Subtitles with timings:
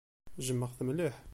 [0.37, 1.15] Jjmeɣ-t mliḥ.